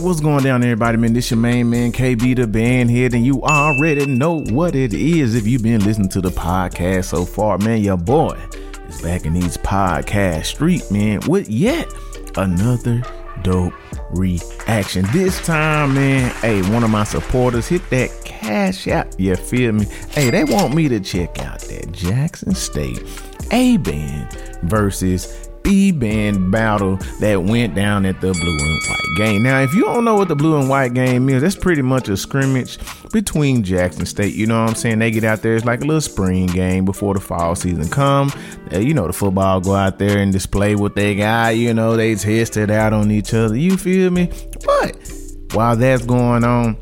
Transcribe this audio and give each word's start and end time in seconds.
what's 0.00 0.20
going 0.20 0.44
down, 0.44 0.62
everybody? 0.62 0.96
Man, 0.96 1.12
this 1.12 1.30
your 1.30 1.38
main 1.38 1.70
man, 1.70 1.92
KB 1.92 2.36
the 2.36 2.46
band 2.46 2.90
head, 2.90 3.14
and 3.14 3.24
you 3.24 3.42
already 3.42 4.06
know 4.06 4.40
what 4.44 4.74
it 4.74 4.92
is 4.92 5.34
if 5.34 5.46
you've 5.46 5.62
been 5.62 5.84
listening 5.84 6.08
to 6.10 6.20
the 6.20 6.30
podcast 6.30 7.06
so 7.06 7.24
far. 7.24 7.58
Man, 7.58 7.80
your 7.82 7.96
boy 7.96 8.38
is 8.88 9.00
back 9.00 9.24
in 9.24 9.32
these 9.32 9.56
podcast 9.56 10.46
street, 10.46 10.82
man, 10.90 11.20
with 11.26 11.48
yet 11.48 11.88
another 12.36 13.02
dope 13.42 13.72
reaction. 14.10 15.06
This 15.12 15.44
time, 15.44 15.94
man, 15.94 16.30
hey, 16.36 16.62
one 16.72 16.84
of 16.84 16.90
my 16.90 17.04
supporters 17.04 17.66
hit 17.66 17.88
that 17.90 18.10
cash 18.24 18.88
out. 18.88 19.18
You 19.18 19.36
feel 19.36 19.72
me? 19.72 19.86
Hey, 20.10 20.30
they 20.30 20.44
want 20.44 20.74
me 20.74 20.88
to 20.88 21.00
check 21.00 21.38
out 21.44 21.60
that 21.60 21.92
Jackson 21.92 22.54
State 22.54 23.02
A 23.50 23.76
band 23.78 24.32
versus 24.62 25.45
B 25.66 25.90
band 25.90 26.52
battle 26.52 26.96
that 27.18 27.42
went 27.42 27.74
down 27.74 28.06
at 28.06 28.20
the 28.20 28.32
blue 28.32 28.56
and 28.56 28.82
white 28.88 29.16
game. 29.16 29.42
Now, 29.42 29.60
if 29.62 29.74
you 29.74 29.82
don't 29.82 30.04
know 30.04 30.14
what 30.14 30.28
the 30.28 30.36
blue 30.36 30.60
and 30.60 30.68
white 30.68 30.94
game 30.94 31.28
is, 31.28 31.42
that's 31.42 31.56
pretty 31.56 31.82
much 31.82 32.08
a 32.08 32.16
scrimmage 32.16 32.78
between 33.10 33.64
Jackson 33.64 34.06
State. 34.06 34.36
You 34.36 34.46
know 34.46 34.62
what 34.62 34.70
I'm 34.70 34.76
saying? 34.76 35.00
They 35.00 35.10
get 35.10 35.24
out 35.24 35.42
there, 35.42 35.56
it's 35.56 35.64
like 35.64 35.80
a 35.80 35.84
little 35.84 36.00
spring 36.00 36.46
game 36.46 36.84
before 36.84 37.14
the 37.14 37.20
fall 37.20 37.56
season 37.56 37.88
come. 37.88 38.30
Uh, 38.72 38.78
you 38.78 38.94
know, 38.94 39.08
the 39.08 39.12
football 39.12 39.60
go 39.60 39.74
out 39.74 39.98
there 39.98 40.18
and 40.18 40.32
display 40.32 40.76
what 40.76 40.94
they 40.94 41.16
got. 41.16 41.56
You 41.56 41.74
know, 41.74 41.96
they 41.96 42.14
test 42.14 42.56
it 42.56 42.70
out 42.70 42.92
on 42.92 43.10
each 43.10 43.34
other. 43.34 43.56
You 43.56 43.76
feel 43.76 44.12
me? 44.12 44.30
But 44.64 44.96
while 45.52 45.74
that's 45.74 46.06
going 46.06 46.44
on, 46.44 46.76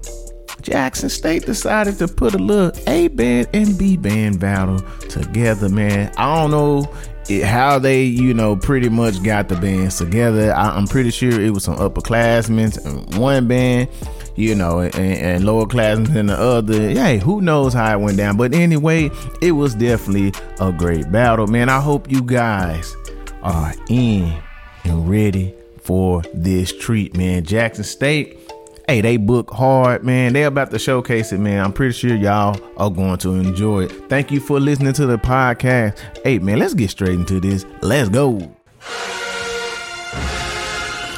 Jackson 0.61 1.09
State 1.09 1.47
decided 1.47 1.97
to 1.99 2.09
put 2.09 2.35
a 2.35 2.39
little 2.39 2.71
A 2.87 3.09
band 3.09 3.49
and 3.55 3.79
B 3.79 3.97
band 3.97 4.41
battle 4.41 4.81
together, 5.09 5.71
man. 5.71 6.13
I 6.19 6.35
don't 6.43 6.51
know 6.51 6.95
it, 7.29 7.45
how 7.45 7.79
they, 7.79 8.05
you 8.05 8.35
know, 8.35 8.57
pretty 8.57 8.89
much 8.89 9.23
got 9.23 9.49
the 9.49 9.57
bands 9.57 9.99
together. 9.99 10.53
I, 10.55 10.77
am 10.77 10.87
pretty 10.87 11.11
sure 11.11 11.41
it 11.41 11.51
was 11.51 11.65
some 11.65 11.77
upperclassmen 11.77 12.85
in 12.85 13.21
one 13.21 13.49
band, 13.49 13.89
you 14.37 14.55
know, 14.55 14.81
and, 14.81 14.95
and 14.95 15.45
lowerclassmen 15.45 16.15
in 16.15 16.27
the 16.27 16.39
other. 16.39 16.91
Hey, 16.91 17.19
who 17.19 17.41
knows 17.41 17.73
how 17.73 17.93
it 17.93 18.01
went 18.01 18.17
down? 18.17 18.37
But 18.37 18.55
anyway, 18.55 19.11
it 19.41 19.53
was 19.53 19.75
definitely 19.75 20.33
a 20.61 20.73
great 20.73 21.11
battle, 21.11 21.47
man. 21.47 21.69
I 21.69 21.81
hope 21.81 22.11
you 22.11 22.23
guys 22.23 22.95
are 23.43 23.75
in 23.89 24.41
and 24.85 25.09
ready 25.09 25.55
for 25.81 26.23
this 26.33 26.77
treat, 26.77 27.17
man. 27.17 27.45
Jackson 27.45 27.85
State 27.85 28.44
hey, 28.87 29.01
they 29.01 29.17
book 29.17 29.51
hard, 29.51 30.05
man. 30.05 30.33
They 30.33 30.45
about 30.45 30.71
to 30.71 30.79
showcase 30.79 31.33
it, 31.33 31.39
man. 31.39 31.65
I'm 31.65 31.73
pretty 31.73 31.93
sure 31.93 32.15
y'all 32.15 32.61
are 32.77 32.91
going 32.91 33.19
to 33.19 33.35
enjoy 33.35 33.85
it. 33.85 34.09
Thank 34.09 34.31
you 34.31 34.41
for 34.41 34.61
listening 34.61 34.93
to 34.95 35.07
the 35.07 35.19
podcast. 35.19 35.99
Hey, 36.23 36.39
man, 36.39 36.59
let's 36.59 36.75
get 36.75 36.91
straight 36.91 37.15
into 37.15 37.41
this. 37.41 37.65
Let's 37.83 38.09
go. 38.09 38.37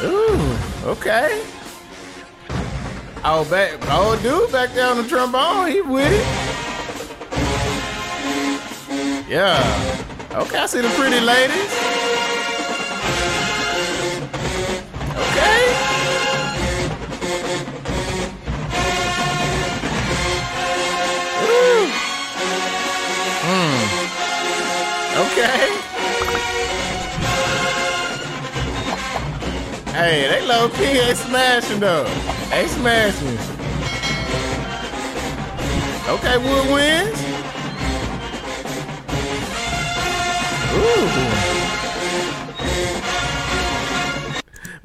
Ooh, 0.02 0.56
okay. 0.84 1.44
Oh, 3.24 3.44
back, 3.50 3.78
oh, 3.88 4.18
dude, 4.22 4.52
back 4.52 4.70
there 4.72 4.88
on 4.88 4.98
the 4.98 5.08
trombone, 5.08 5.70
he 5.70 5.80
with 5.80 6.12
it. 6.12 6.26
Yeah. 9.28 10.04
Okay, 10.32 10.58
I 10.58 10.66
see 10.66 10.80
the 10.80 10.88
pretty 10.90 11.18
ladies. 11.20 12.15
Hey, 29.96 30.28
they 30.28 30.46
low 30.46 30.68
key 30.68 30.84
ain't 30.84 31.16
smashing 31.16 31.80
though. 31.80 32.04
They 32.50 32.66
smashing. 32.68 33.38
Okay, 36.06 36.36
Woodwinds. 36.36 37.16
Ooh. 40.74 41.26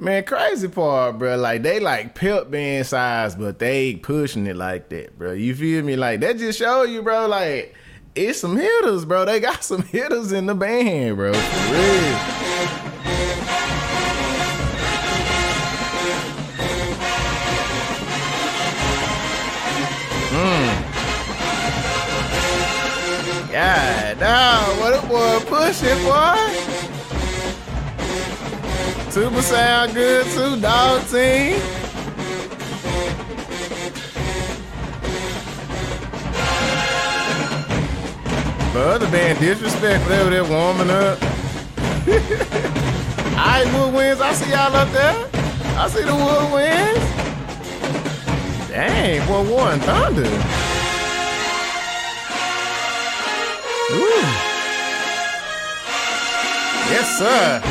Man, 0.02 0.24
crazy 0.24 0.70
part, 0.70 1.20
bro. 1.20 1.36
Like 1.36 1.62
they 1.62 1.82
like 1.82 2.16
pimp 2.16 2.50
band 2.50 2.88
size, 2.88 3.36
but 3.36 3.60
they 3.60 3.96
pushing 3.96 4.48
it 4.48 4.56
like 4.56 4.88
that, 4.90 5.20
bro. 5.20 5.34
You 5.34 5.54
feel 5.54 5.84
me? 5.84 5.98
Like 5.98 6.22
that 6.22 6.38
just 6.38 6.58
show 6.58 6.84
you, 6.84 7.02
bro. 7.02 7.28
Like 7.28 7.76
it's 8.16 8.40
some 8.40 8.56
hitters, 8.56 9.04
bro. 9.04 9.26
They 9.26 9.42
got 9.42 9.62
some 9.66 9.82
hitters 9.82 10.32
in 10.32 10.46
the 10.46 10.56
band, 10.56 11.18
bro. 11.18 11.34
For 11.34 11.74
real. 11.74 12.91
God, 23.52 24.18
dog, 24.18 24.80
what 24.80 24.94
a 24.94 25.02
boy 25.08 25.40
pushing, 25.46 26.02
boy. 26.06 26.38
Super 29.12 29.42
sound 29.42 29.94
good 29.94 30.26
too, 30.28 30.62
dog 30.62 31.02
team. 31.08 31.60
The 38.72 38.80
other 38.80 39.12
band 39.12 39.40
disrespect 39.40 40.08
they 40.08 40.24
were 40.24 40.30
there 40.30 40.46
warming 40.46 40.90
up. 40.90 41.22
Alright, 43.36 43.68
Woodwinds, 43.68 44.22
I 44.22 44.34
see 44.34 44.50
y'all 44.50 44.74
up 44.74 44.90
there. 44.94 45.28
I 45.78 45.90
see 45.90 46.04
the 46.04 46.12
Woodwinds. 46.12 47.04
Dang, 48.70 49.28
boy, 49.28 49.44
War 49.52 49.72
and 49.72 49.84
Thunder. 49.84 50.71
Ooh. 53.94 54.52
Yes, 56.92 57.18
sir. 57.18 57.62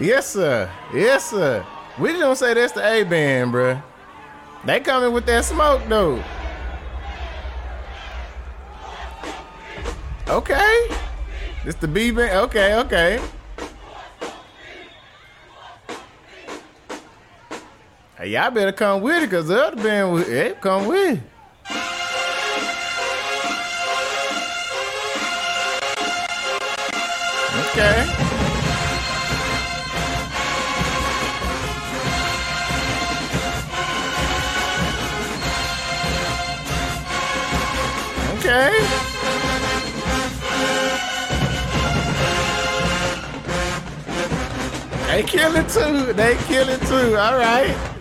yes, 0.00 0.26
sir. 0.26 0.70
Yes, 0.92 1.30
sir. 1.30 1.64
We 1.98 2.10
just 2.10 2.20
don't 2.20 2.36
say 2.36 2.54
that's 2.54 2.72
the 2.72 2.84
A 2.84 3.04
band, 3.04 3.52
bruh. 3.52 3.82
They 4.64 4.80
coming 4.80 5.12
with 5.12 5.26
that 5.26 5.44
smoke 5.44 5.82
though. 5.88 6.22
Okay. 10.28 10.88
This 11.64 11.76
the 11.76 11.86
B 11.86 12.10
band. 12.10 12.36
Okay, 12.46 12.74
okay. 12.80 13.20
Hey, 18.18 18.30
y'all 18.30 18.50
better 18.50 18.72
come 18.72 19.00
with 19.00 19.22
it, 19.22 19.30
cause 19.30 19.46
the 19.46 19.62
other 19.62 19.80
band, 19.80 20.24
hey, 20.24 20.52
come 20.60 20.88
with 20.88 21.18
it. 21.18 21.22
Okay. 27.70 28.02
Okay. 38.38 39.08
They 45.06 45.22
kill 45.22 45.54
it 45.54 45.68
too. 45.68 46.12
They 46.14 46.36
kill 46.48 46.68
it 46.68 46.80
too. 46.80 47.16
All 47.16 47.38
right. 47.38 47.97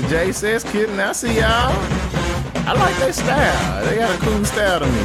The 0.00 0.08
J-Settes 0.08 0.64
kidding. 0.72 0.98
I 0.98 1.12
see 1.12 1.36
y'all. 1.36 1.76
I 2.66 2.72
like 2.72 2.96
their 2.96 3.12
style. 3.12 3.84
They 3.84 3.96
got 3.96 4.14
a 4.14 4.18
cool 4.22 4.42
style 4.46 4.80
to 4.80 4.86
me. 4.86 5.02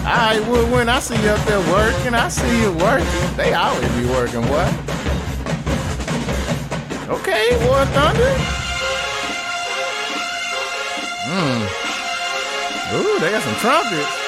All 0.00 0.16
right, 0.16 0.40
well, 0.46 0.70
when 0.70 0.90
I 0.90 0.98
see 0.98 1.16
you 1.22 1.30
up 1.30 1.42
there 1.46 1.60
working, 1.72 2.12
I 2.12 2.28
see 2.28 2.60
you 2.60 2.72
working. 2.72 3.36
They 3.36 3.54
always 3.54 3.88
be 3.92 4.04
working, 4.04 4.42
what? 4.42 4.68
Okay, 7.08 7.56
War 7.66 7.86
Thunder. 7.86 8.34
Hmm. 11.24 11.62
Ooh, 12.96 13.18
they 13.20 13.30
got 13.30 13.42
some 13.42 13.54
trumpets. 13.54 14.19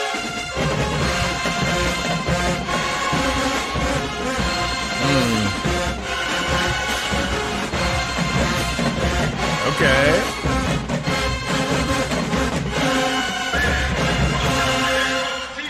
Okay. 9.83 10.23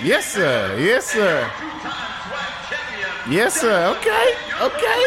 Yes, 0.04 0.26
sir. 0.26 0.76
Yes, 0.78 1.06
sir. 1.06 1.50
Yes, 3.30 3.58
sir. 3.58 3.96
Okay. 3.96 4.34
Okay. 4.60 5.04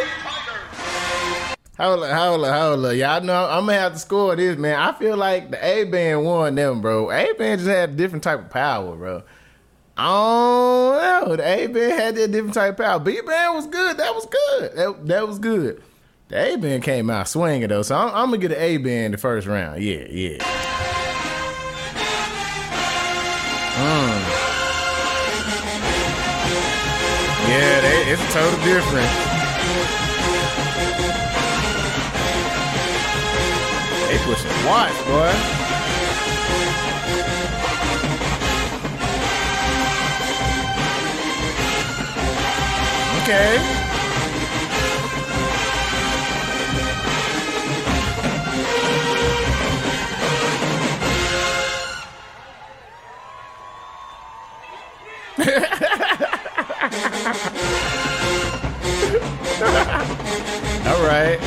Hold 1.78 2.04
up, 2.04 2.18
hold 2.18 2.46
up, 2.46 2.60
hold 2.60 2.86
up. 2.86 2.96
Y'all 2.96 3.22
know 3.22 3.48
I'm 3.48 3.68
gonna 3.68 3.74
have 3.74 3.94
to 3.94 4.00
score 4.00 4.36
this, 4.36 4.58
man. 4.58 4.80
I 4.80 4.94
feel 4.94 5.18
like 5.18 5.52
the 5.52 5.64
A 5.64 5.84
band 5.84 6.26
won 6.26 6.56
them, 6.56 6.82
bro. 6.82 7.12
A 7.12 7.32
band 7.34 7.60
just 7.60 7.70
had 7.70 7.92
a 7.92 7.94
different 7.94 8.24
type 8.24 8.40
of 8.40 8.50
power, 8.50 8.96
bro. 8.96 9.22
Oh. 9.98 11.36
The 11.36 11.48
A 11.48 11.68
band 11.68 11.92
had 11.94 12.16
that 12.16 12.32
different 12.32 12.56
type 12.56 12.80
of 12.80 12.86
power. 12.86 13.00
B 13.00 13.22
band 13.22 13.54
was 13.54 13.68
good. 13.68 13.98
That 13.98 14.16
was 14.16 14.26
good. 14.26 14.76
That, 14.76 15.08
that 15.08 15.28
was 15.28 15.38
good. 15.38 15.84
The 16.28 16.54
A 16.54 16.58
band 16.58 16.82
came 16.82 17.12
out 17.12 17.28
swinging 17.28 17.70
though, 17.70 17.84
so 17.84 17.96
I'm, 17.96 18.08
I'm 18.10 18.26
gonna 18.30 18.40
get 18.40 18.52
an 18.52 18.58
A 18.60 18.78
band 18.78 19.14
the 19.14 19.18
first 19.20 19.46
round. 19.46 19.84
Yeah, 19.84 20.06
yeah. 20.10 20.38
Mm. 23.76 24.22
Yeah, 27.48 27.82
they, 27.82 28.12
it's 28.12 28.34
total 28.34 28.60
different. 28.66 29.12
They 34.10 34.18
pushing 34.26 34.66
watch, 34.66 34.98
boy. 35.06 35.32
Okay. 43.22 43.85
All 60.88 61.04
right. 61.06 61.38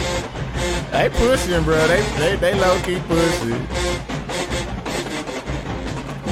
They 0.92 1.08
pushing, 1.10 1.64
bro. 1.64 1.86
They 1.88 2.02
they, 2.18 2.36
they 2.36 2.54
low 2.54 2.80
key 2.82 3.00
pushing. 3.08 3.66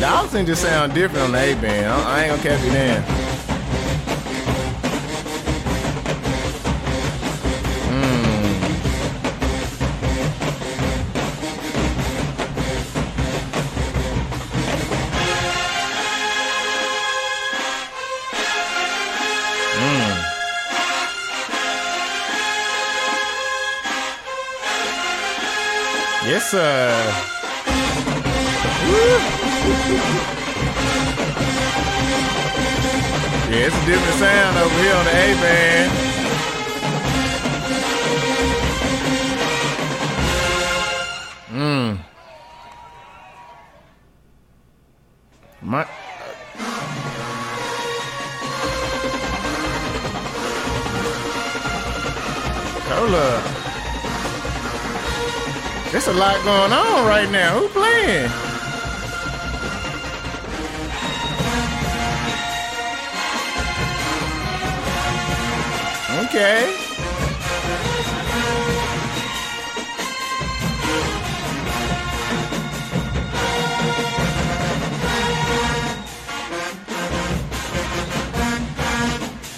Dawson 0.01 0.47
just 0.47 0.63
sound 0.63 0.95
different 0.95 1.25
on 1.25 1.33
the 1.33 1.39
A 1.39 1.55
band. 1.55 1.87
I, 1.87 2.23
ain't 2.25 2.31
gonna 2.31 2.43
catch 2.43 2.63
you 2.65 2.71
then. 2.71 3.16
Yeah, 26.53 27.27
it's 33.51 33.75
a 33.75 33.87
different 33.87 34.15
sound 34.15 34.57
over 34.57 34.79
here 34.81 34.95
on 34.95 35.05
the 35.07 35.11
A 35.11 36.16
There's 55.97 56.09
a 56.09 56.13
lot 56.13 56.37
going 56.45 56.75
on 56.75 57.07
right 57.07 57.31
now. 57.31 57.59
Who 57.59 57.69
playing? 57.69 58.27
Okay. 66.27 66.77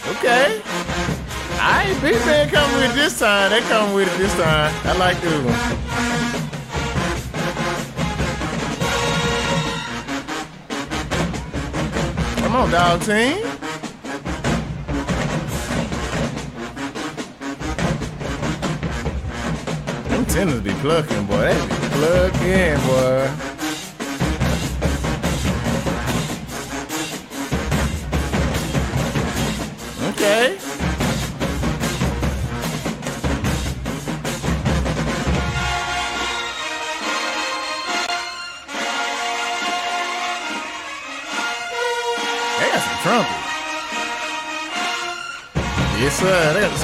Okay. 0.06 0.62
I 1.61 1.87
ain't 1.88 2.00
big 2.00 2.14
man 2.25 2.49
coming 2.49 2.76
with 2.76 2.94
this 2.94 3.19
time. 3.19 3.50
They 3.50 3.61
come 3.62 3.93
with 3.93 4.06
it 4.06 4.19
this 4.19 4.32
time. 4.34 4.73
I 4.84 4.96
like 4.96 5.20
this 5.20 5.44
one. 5.44 5.88
Come 12.58 12.66
on, 12.66 12.72
dog 12.72 13.00
team. 13.02 13.40
Them 20.08 20.26
tenders 20.26 20.60
be 20.62 20.72
plucking, 20.81 21.26
boy. 21.26 21.55
They 21.55 21.66
be 21.69 21.88
plucking, 21.94 22.81
boy. 22.84 23.48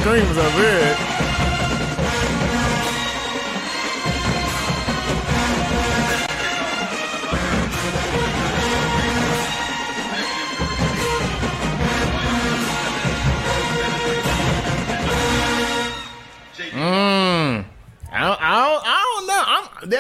Sir. 0.04 0.34
They 0.34 0.34
got 0.36 1.13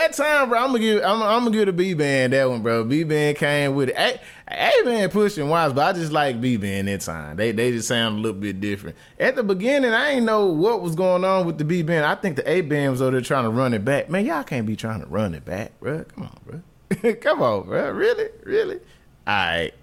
that 0.04 0.16
time, 0.16 0.48
bro. 0.48 0.58
I'm 0.58 0.66
gonna 0.68 0.78
give. 0.78 1.02
I'm, 1.02 1.22
I'm 1.22 1.44
gonna 1.44 1.50
give 1.50 1.66
the 1.66 1.72
B 1.72 1.94
band 1.94 2.32
that 2.32 2.48
one, 2.48 2.62
bro. 2.62 2.84
B 2.84 3.04
band 3.04 3.36
came 3.36 3.74
with 3.74 3.90
it. 3.90 4.20
A 4.48 4.84
man 4.84 5.08
pushing 5.10 5.48
wise, 5.48 5.72
but 5.72 5.86
I 5.86 5.98
just 5.98 6.12
like 6.12 6.40
B 6.40 6.56
band 6.56 6.88
that 6.88 7.00
time. 7.00 7.36
They 7.36 7.52
they 7.52 7.72
just 7.72 7.88
sound 7.88 8.18
a 8.18 8.20
little 8.20 8.38
bit 8.38 8.60
different. 8.60 8.96
At 9.18 9.36
the 9.36 9.42
beginning, 9.42 9.92
I 9.92 10.12
ain't 10.12 10.26
know 10.26 10.46
what 10.46 10.82
was 10.82 10.94
going 10.94 11.24
on 11.24 11.46
with 11.46 11.58
the 11.58 11.64
B 11.64 11.82
band. 11.82 12.04
I 12.04 12.14
think 12.14 12.36
the 12.36 12.48
A 12.48 12.60
band 12.60 12.92
was 12.92 13.02
over 13.02 13.12
there 13.12 13.20
trying 13.20 13.44
to 13.44 13.50
run 13.50 13.74
it 13.74 13.84
back. 13.84 14.10
Man, 14.10 14.26
y'all 14.26 14.44
can't 14.44 14.66
be 14.66 14.76
trying 14.76 15.00
to 15.00 15.06
run 15.06 15.34
it 15.34 15.44
back, 15.44 15.78
bro. 15.80 16.04
Come 16.04 16.24
on, 16.24 16.38
bro. 16.44 17.14
Come 17.20 17.42
on, 17.42 17.66
bro. 17.66 17.90
Really, 17.90 18.28
really. 18.44 18.80
All 19.26 19.34
right. 19.34 19.74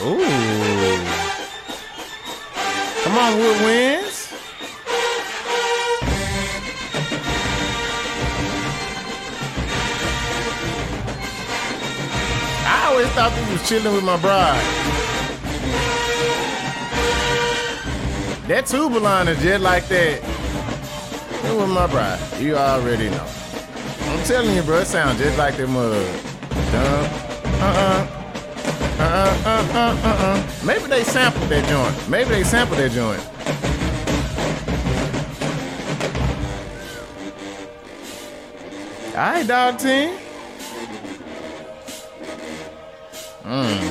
Ooh. 0.00 0.24
Come 3.04 3.18
on, 3.18 3.38
Woodwind. 3.38 4.11
Always 13.02 13.14
thought 13.16 13.32
he 13.32 13.52
was 13.52 13.68
chilling 13.68 13.94
with 13.94 14.04
my 14.04 14.16
bride. 14.20 14.62
That 18.48 18.66
tuba 18.66 18.98
line 18.98 19.28
is 19.28 19.40
just 19.42 19.62
like 19.62 19.86
that. 19.88 20.22
It 21.44 21.56
was 21.56 21.68
my 21.68 21.86
bride. 21.86 22.20
You 22.38 22.56
already 22.56 23.10
know. 23.10 23.26
I'm 24.06 24.24
telling 24.24 24.54
you, 24.54 24.62
bro, 24.62 24.80
it 24.80 24.86
sounds 24.86 25.18
just 25.18 25.36
like 25.38 25.56
that 25.56 25.68
mug. 25.68 25.94
Uh-uh. 27.54 28.18
Uh-uh, 29.00 29.42
uh-uh, 29.46 30.08
uh-uh. 30.08 30.64
Maybe 30.64 30.86
they 30.86 31.02
sampled 31.02 31.48
that 31.48 31.66
joint. 31.68 32.08
Maybe 32.08 32.30
they 32.30 32.44
sampled 32.44 32.78
that 32.78 32.92
joint. 32.92 33.20
All 39.10 39.32
right, 39.32 39.46
dog 39.46 39.78
team. 39.78 40.21
Mm. 43.44 43.82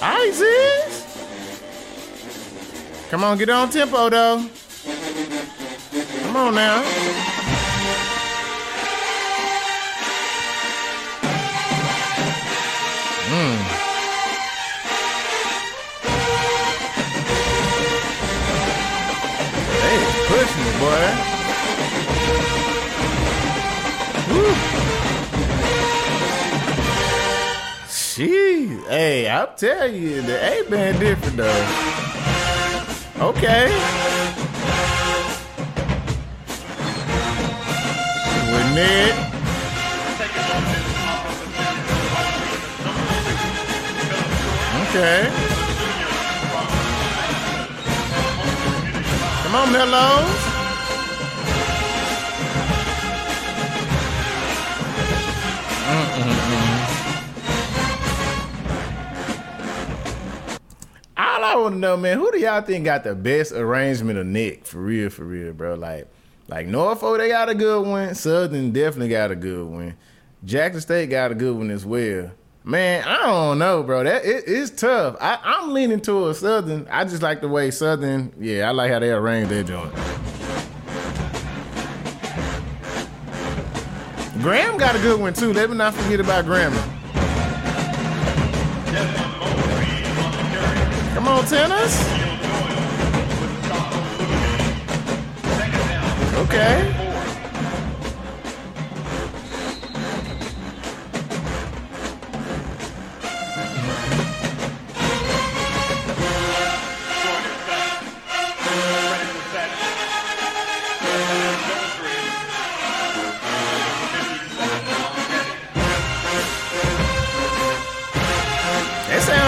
Isis! 0.00 1.04
Come 3.10 3.24
on, 3.24 3.38
get 3.38 3.50
on 3.50 3.70
tempo, 3.70 4.08
though. 4.08 4.48
Come 6.22 6.36
on 6.36 6.54
now. 6.54 6.82
Mm. 13.30 13.78
boy. 20.78 21.27
Hey, 28.88 29.28
I'll 29.28 29.54
tell 29.54 29.86
you, 29.86 30.22
the 30.22 30.38
A 30.42 30.70
band 30.70 30.98
different 30.98 31.36
though. 31.36 31.66
Okay. 33.20 33.68
Ned. 38.74 39.14
Okay. 44.88 45.28
Come 49.42 49.54
on, 49.54 49.72
Mellos. 49.72 50.47
I 61.48 61.56
want 61.56 61.76
to 61.76 61.78
know, 61.78 61.96
man, 61.96 62.18
who 62.18 62.30
do 62.30 62.38
y'all 62.38 62.60
think 62.60 62.84
got 62.84 63.04
the 63.04 63.14
best 63.14 63.52
arrangement 63.52 64.18
of 64.18 64.26
Nick? 64.26 64.66
For 64.66 64.78
real, 64.78 65.08
for 65.08 65.24
real, 65.24 65.54
bro. 65.54 65.74
Like, 65.74 66.06
like 66.46 66.66
Norfolk, 66.66 67.18
they 67.18 67.28
got 67.28 67.48
a 67.48 67.54
good 67.54 67.86
one. 67.86 68.14
Southern 68.14 68.70
definitely 68.70 69.08
got 69.08 69.30
a 69.30 69.36
good 69.36 69.66
one. 69.66 69.96
Jackson 70.44 70.82
State 70.82 71.08
got 71.08 71.32
a 71.32 71.34
good 71.34 71.56
one 71.56 71.70
as 71.70 71.86
well. 71.86 72.30
Man, 72.64 73.02
I 73.08 73.24
don't 73.24 73.58
know, 73.58 73.82
bro. 73.82 74.04
That 74.04 74.26
it, 74.26 74.44
it's 74.46 74.70
tough. 74.70 75.16
I, 75.22 75.38
I'm 75.42 75.72
leaning 75.72 76.00
towards 76.02 76.40
Southern. 76.40 76.86
I 76.90 77.04
just 77.04 77.22
like 77.22 77.40
the 77.40 77.48
way 77.48 77.70
Southern. 77.70 78.34
Yeah, 78.38 78.68
I 78.68 78.72
like 78.72 78.90
how 78.92 78.98
they 78.98 79.10
arrange 79.10 79.48
their 79.48 79.62
joint. 79.62 79.94
Graham 84.42 84.76
got 84.76 84.94
a 84.94 84.98
good 84.98 85.18
one 85.18 85.32
too. 85.32 85.54
Let 85.54 85.70
me 85.70 85.76
not 85.76 85.94
forget 85.94 86.20
about 86.20 86.44
Graham. 86.44 86.74
Tennis. 91.28 91.94
Okay. 96.38 97.07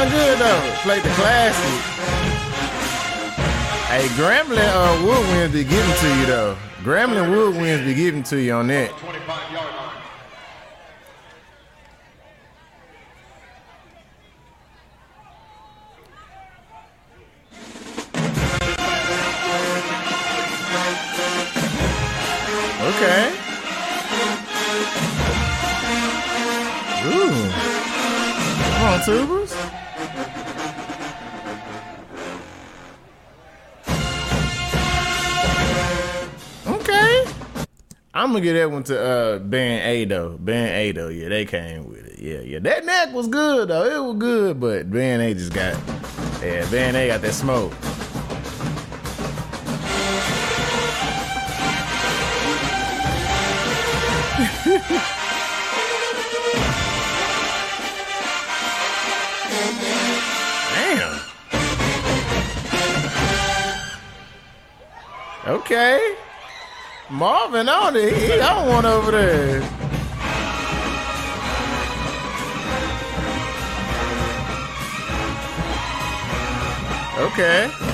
Sound 0.01 0.13
good 0.13 0.39
though. 0.39 0.75
Play 0.81 1.01
the 1.01 1.11
classic. 1.11 1.81
Hey, 3.91 4.07
Grambling 4.17 4.57
uh, 4.59 4.97
Woodwinds 5.05 5.53
be 5.53 5.63
giving 5.63 5.95
to 5.97 6.19
you 6.19 6.25
though. 6.25 6.57
Grambling 6.79 7.29
Woodwinds 7.29 7.85
be 7.85 7.93
giving 7.93 8.23
to 8.23 8.41
you 8.41 8.55
on 8.55 8.69
that. 8.69 8.91
Gonna 38.41 38.53
get 38.53 38.61
that 38.61 38.71
one 38.71 38.83
to 38.85 39.01
uh 39.01 39.39
band 39.39 39.87
A 39.87 40.05
though. 40.05 40.39
Band 40.39 40.75
A 40.75 40.93
though, 40.93 41.09
yeah, 41.09 41.29
they 41.29 41.45
came 41.45 41.89
with 41.89 42.07
it. 42.07 42.19
Yeah, 42.19 42.41
yeah. 42.41 42.59
That 42.61 42.85
neck 42.85 43.13
was 43.13 43.29
good 43.29 43.69
though. 43.69 43.85
It 43.85 44.07
was 44.07 44.17
good, 44.17 44.61
but 44.61 44.91
band 44.91 45.23
A 45.23 45.35
just 45.35 45.53
got 45.53 45.75
yeah, 46.43 46.69
band 46.71 46.97
A 46.97 47.09
got 47.09 47.21
that 47.23 47.35
smoke. 47.35 47.73
Damn. 60.75 61.21
Okay. 65.47 66.17
Marvin 67.11 67.69
on 67.69 67.97
it. 67.97 68.17
He 68.17 68.39
got 68.39 68.69
one 68.69 68.87
over 68.87 69.11
there. 69.11 69.63
Okay. 77.19 77.90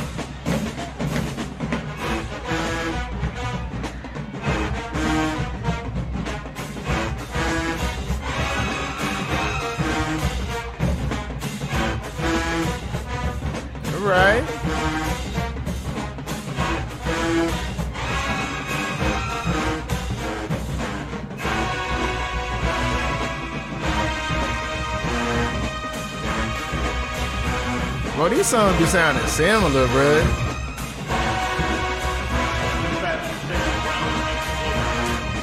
Well, 28.53 28.69
these 28.69 28.79
songs 28.79 28.79
be 28.79 28.87
sounding 28.87 29.27
similar, 29.27 29.89
bro. 29.89 30.23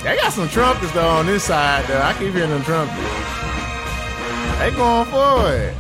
They 0.03 0.15
got 0.15 0.31
some 0.31 0.47
trumpets 0.47 0.93
though 0.93 1.09
on 1.09 1.25
this 1.25 1.43
side 1.43 1.85
though. 1.87 1.99
I 1.99 2.13
keep 2.13 2.33
hearing 2.33 2.49
them 2.49 2.63
trumpets. 2.63 3.01
They 4.57 4.71
going 4.71 5.05
for 5.07 5.53
it. 5.53 5.75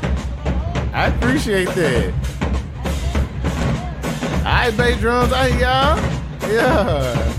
I 0.93 1.13
appreciate 1.15 1.69
that. 1.69 2.13
Alright, 4.39 4.75
bass 4.75 4.99
drums, 4.99 5.31
I 5.31 5.47
y'all. 5.47 5.97
Yeah. 6.51 7.33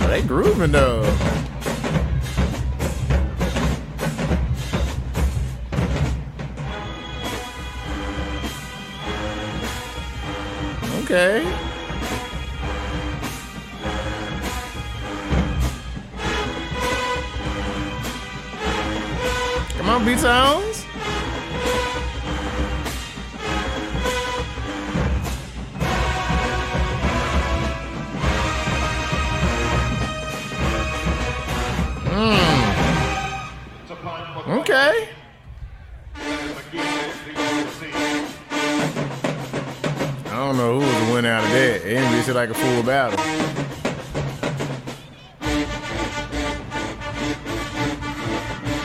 Oh, 0.00 0.06
they 0.08 0.22
grooving 0.22 0.72
though. 0.72 1.35
Like 42.36 42.50
a 42.50 42.54
full 42.54 42.82
battle. 42.82 43.16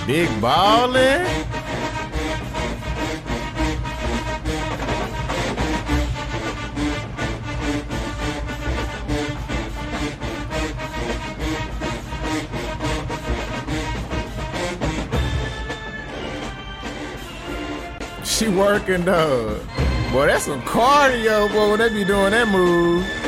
Big 0.07 0.29
ballin'. 0.39 0.95
Eh? 0.95 1.43
She 18.23 18.47
working 18.47 19.03
though. 19.03 19.59
Boy, 20.13 20.27
that's 20.27 20.45
some 20.45 20.61
cardio, 20.61 21.51
boy, 21.51 21.71
when 21.71 21.79
they 21.79 21.89
be 21.89 22.05
doing 22.05 22.31
that 22.31 22.47
move. 22.47 23.20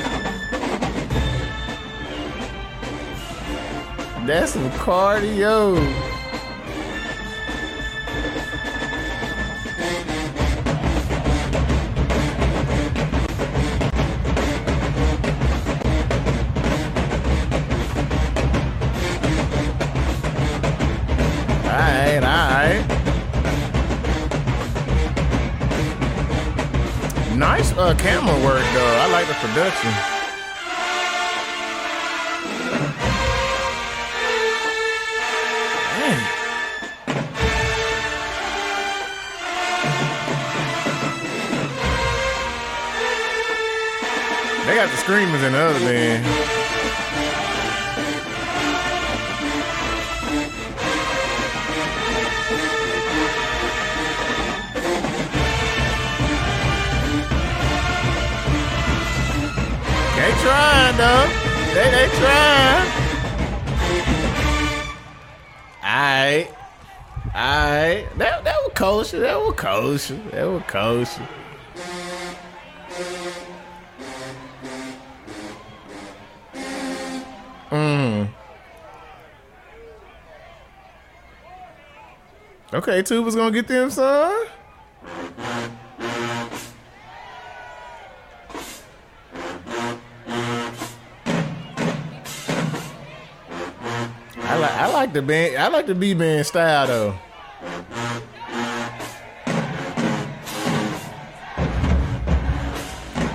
That's 4.25 4.53
some 4.53 4.69
cardio. 4.71 6.12
Trying 60.43 60.97
though. 60.97 61.25
They 61.73 61.89
they 61.89 62.07
trying. 62.19 62.87
Alright. 65.83 66.47
Alright. 67.33 68.17
That 68.17 68.43
that 68.43 68.57
was 68.63 68.71
kosher. 68.75 69.19
That 69.19 69.39
was 69.39 69.55
kosher. 69.55 70.19
That 70.31 70.45
was 70.45 70.63
kosher. 70.67 71.27
Mm. 77.71 78.29
Okay, 82.73 83.01
Tuba's 83.01 83.35
gonna 83.35 83.51
get 83.51 83.67
them, 83.67 83.89
son. 83.89 84.47
Like 94.63 94.75
I 94.75 94.93
like 94.93 95.13
the 95.13 95.21
band 95.21 95.57
I 95.57 95.67
like 95.67 95.87
the 95.87 95.95
B 95.95 96.13
band 96.13 96.45
style 96.45 96.87
though. 96.87 97.15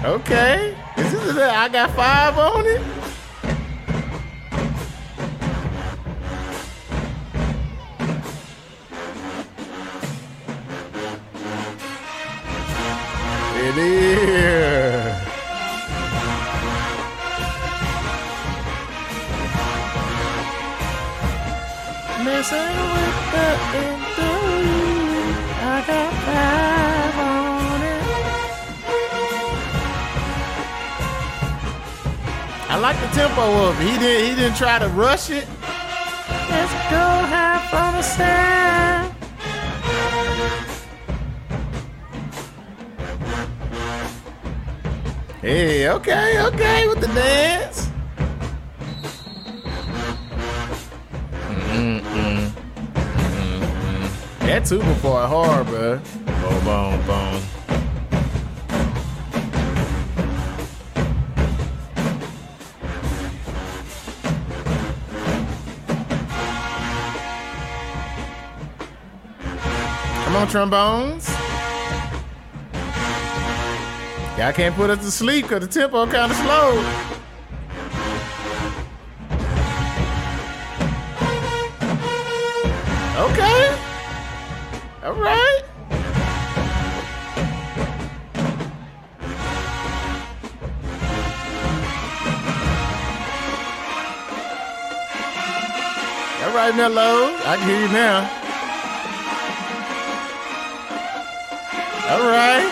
Okay. 0.05 0.77
Is 0.97 1.13
this 1.13 1.37
I 1.37 1.69
got 1.69 1.91
five 1.91 2.39
on 2.39 2.65
it? 2.67 2.83
It 13.61 13.77
is. 13.77 14.68
With 22.51 22.57
the 23.35 23.49
interlude. 23.77 25.37
I 25.61 25.85
got 25.87 26.13
five 26.25 27.17
on 27.19 27.83
it. 27.83 28.03
I 32.71 32.77
like 32.79 32.99
the 33.01 33.09
tempo 33.09 33.43
of 33.69 33.79
it. 33.79 33.85
He 33.85 33.99
didn't 33.99 34.25
he 34.31 34.35
didn't 34.35 34.57
try 34.57 34.79
to 34.79 34.89
rush 34.89 35.29
it. 35.29 35.47
Let's 36.49 36.73
go 36.89 37.05
half 37.29 37.75
on 37.75 37.93
the 37.97 38.03
side. 38.03 39.13
Hey, 45.43 45.89
okay, 45.91 46.43
okay 46.47 46.89
with 46.89 47.01
the 47.01 47.09
dance. 47.09 47.68
That 54.59 54.67
tuba 54.67 54.93
part 55.01 55.29
hard, 55.29 55.67
bro. 55.69 55.99
Boom, 55.99 56.65
boom, 56.65 57.07
boom. 57.07 57.43
Come 70.25 70.35
on, 70.35 70.49
trombones. 70.49 71.29
Y'all 74.37 74.53
can't 74.53 74.75
put 74.75 74.91
us 74.91 74.99
to 75.05 75.11
sleep 75.13 75.45
because 75.45 75.61
the 75.61 75.69
tempo 75.69 76.05
kind 76.09 76.33
of 76.33 76.37
slow. 76.37 76.83
Okay. 83.31 83.88
All 85.09 85.15
right. 85.15 85.63
All 96.45 96.55
right, 96.55 96.77
Mello. 96.77 97.39
I 97.43 97.57
can 97.57 97.69
hear 97.71 97.81
you 97.81 97.89
now. 97.89 98.29
All 102.11 102.29
right. 102.29 102.68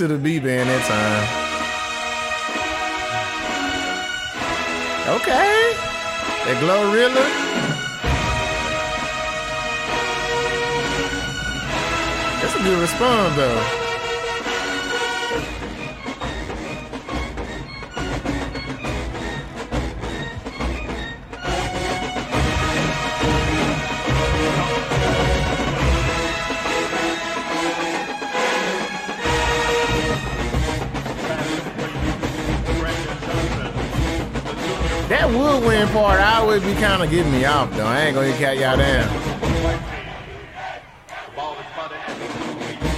To 0.00 0.08
the 0.08 0.16
B 0.16 0.40
band 0.40 0.66
that 0.66 0.82
time. 0.88 1.26
Okay, 5.14 5.74
that 6.46 6.56
Glorilla. 6.62 7.26
That's 12.40 12.54
a 12.54 12.58
good 12.62 12.78
response 12.80 13.36
though. 13.36 13.79
Woodwind 35.36 35.90
part 35.90 36.20
I 36.20 36.38
always 36.38 36.62
be 36.62 36.74
kind 36.74 37.02
of 37.02 37.10
getting 37.10 37.32
me 37.32 37.44
off 37.44 37.70
though. 37.74 37.86
I 37.86 38.06
ain't 38.06 38.14
gonna 38.14 38.32
cat 38.32 38.56
y'all 38.58 38.76
down. 38.76 39.08
The 41.08 41.36
ball 41.36 41.56
is 41.58 41.66
spotted 41.66 41.98
at 42.06 42.16
the 42.18 42.24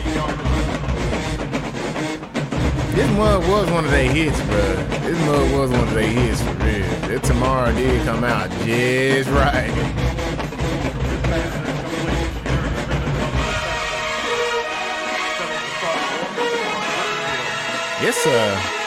18 0.05 0.15
yard 0.15 0.37
line. 0.39 0.63
This 2.95 3.11
mug 3.17 3.49
was 3.49 3.71
one 3.71 3.85
of 3.85 3.91
their 3.91 4.11
hits, 4.11 4.41
bro. 4.43 4.77
This 5.01 5.19
mug 5.27 5.53
was 5.53 5.71
one 5.71 5.81
of 5.89 5.95
their 5.95 6.09
hits 6.09 6.43
for 6.43 6.55
real. 6.55 6.87
That 7.09 7.23
tomorrow 7.25 7.73
did 7.73 8.05
come 8.05 8.25
out 8.25 8.51
just 8.65 9.31
right. 9.31 9.71
Yes, 18.03 18.17
sir. 18.17 18.82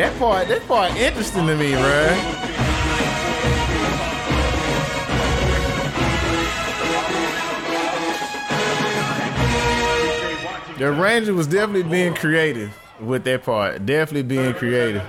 That 0.00 0.18
part, 0.18 0.48
that 0.48 0.66
part 0.66 0.96
interesting 0.96 1.46
to 1.46 1.54
me, 1.54 1.72
bruh. 1.72 2.16
The 10.78 10.90
Ranger 10.90 11.34
was 11.34 11.46
definitely 11.46 11.82
being 11.82 12.14
creative 12.14 12.74
with 12.98 13.24
that 13.24 13.44
part. 13.44 13.84
Definitely 13.84 14.22
being 14.22 14.54
creative. 14.54 15.02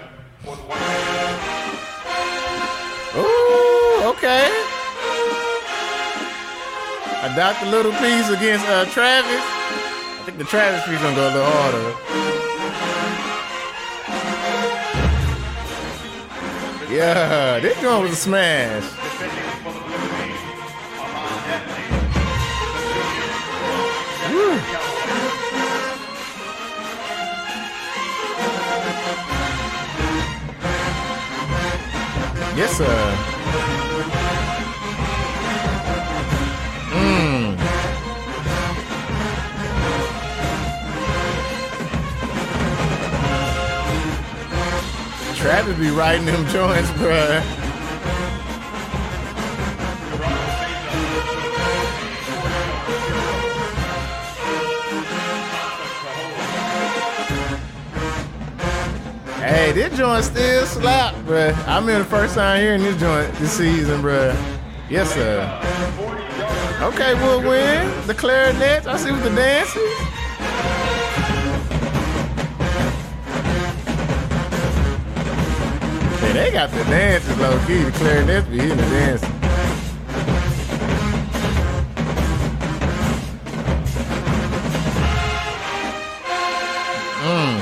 Ooh, 3.15 4.01
okay. 4.08 4.43
A 7.21 7.34
Dr. 7.34 7.67
Little 7.67 7.93
piece 7.93 8.30
against 8.30 8.67
uh, 8.67 8.84
Travis. 8.88 9.39
I 9.39 10.23
think 10.25 10.38
the 10.38 10.43
Travis 10.43 10.84
piece 10.84 10.99
gonna 10.99 11.15
go 11.15 11.30
a 11.30 11.32
little 11.32 11.49
harder. 11.49 12.31
Yeah, 16.91 17.62
this 17.62 17.82
one 17.82 18.01
was 18.01 18.12
a 18.12 18.15
smash. 18.17 18.84
Yes, 32.58 32.77
sir. 32.77 33.11
Travis 45.41 45.75
be 45.80 45.89
riding 45.89 46.25
them 46.27 46.45
joints, 46.49 46.89
bruh. 46.91 47.41
Hey, 59.39 59.71
this 59.71 59.97
joint 59.97 60.23
still 60.23 60.65
slap, 60.67 61.15
bruh. 61.25 61.56
I 61.67 61.80
remember 61.80 61.97
the 61.97 62.06
first 62.06 62.36
time 62.36 62.62
hearing 62.62 62.84
this 62.84 62.99
joint 62.99 63.34
this 63.34 63.51
season, 63.54 64.04
bruh. 64.04 64.36
Yes, 64.91 65.12
sir. 65.12 65.41
Okay, 66.84 67.15
we'll 67.15 67.41
win. 67.41 68.06
The 68.06 68.13
clarinet. 68.13 68.86
I 68.86 68.95
see 68.95 69.12
what 69.12 69.23
the 69.23 69.32
dance 69.32 69.75
is. 69.75 70.20
Yeah, 76.32 76.44
they 76.44 76.52
got 76.52 76.70
the 76.72 76.84
dances 76.86 77.38
low 77.39 77.60
key. 77.67 77.84
The 77.84 77.91
clarinets 77.91 78.48
be 78.48 78.58
hitting 78.58 78.78
the 78.78 78.84
dance. 78.84 79.22
Mm. 87.22 87.62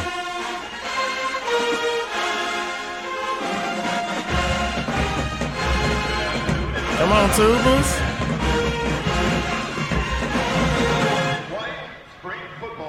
Come 6.97 7.11
on, 7.11 7.29
tubers. 7.35 7.89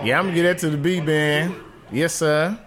Yeah, 0.05 0.19
I'm 0.19 0.27
gonna 0.27 0.35
get 0.35 0.43
that 0.43 0.59
to 0.59 0.69
the 0.69 0.77
B 0.77 1.01
band. 1.01 1.55
Yes, 1.91 2.17
sir. 2.17 2.59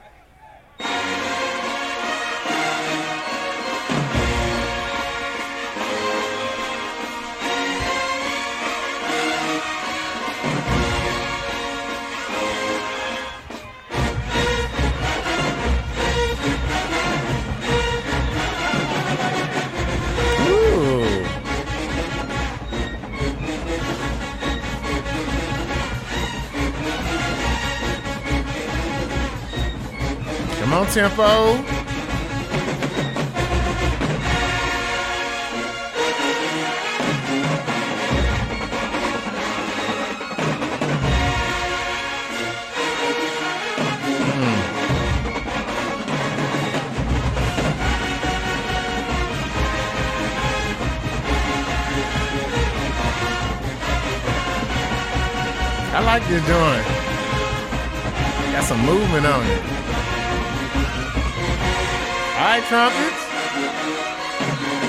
On, 30.73 30.88
tempo. 30.88 31.23
Hmm. 31.23 31.83
I 55.93 55.99
like 56.03 56.27
this 56.27 56.41
joint. 56.47 56.88
Got 58.53 58.63
some 58.63 58.83
movement 58.83 59.27
on 59.27 59.45
it. 59.45 59.82
Right, 62.43 62.62
trumpets. 62.65 63.23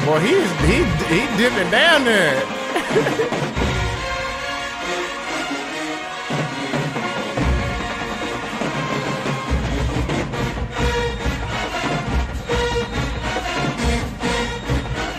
Boy, 0.04 0.18
he's 0.18 0.50
he 0.66 0.82
he 1.06 1.20
dipping 1.36 1.70
down 1.70 2.04
there. 2.04 2.34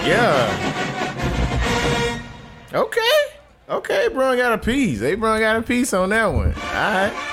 yeah. 0.03 0.51
Okay. 2.73 2.99
Okay, 3.69 4.09
bro 4.09 4.35
got 4.35 4.51
a 4.51 4.57
piece. 4.57 4.99
They 4.99 5.15
bro 5.15 5.39
got 5.39 5.55
a 5.55 5.61
piece 5.61 5.93
on 5.93 6.09
that 6.09 6.25
one. 6.25 6.53
All 6.53 6.73
right. 6.73 7.24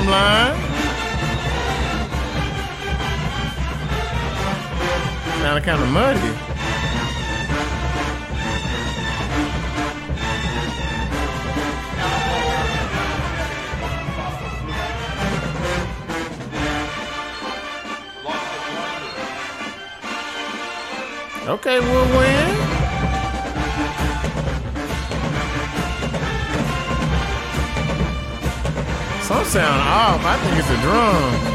On, 0.00 0.06
drumline. 0.06 0.56
Kind 5.62 5.82
of 5.82 5.88
muddy. 5.90 6.49
Sound 29.50 29.82
off. 29.82 30.24
I 30.24 30.36
think 30.44 30.58
it's 30.60 30.70
a 30.70 30.76
drum. 30.80 31.50